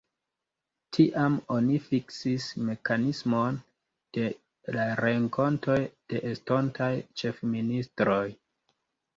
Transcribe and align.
Tiam 0.95 1.35
oni 1.55 1.75
fiksis 1.89 2.47
mekanismon 2.69 3.59
de 4.19 4.25
la 4.77 4.87
renkontoj 5.03 5.79
de 6.15 6.23
estontaj 6.33 6.91
ĉefministroj. 7.23 8.23